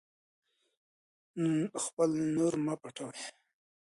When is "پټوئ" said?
2.81-3.19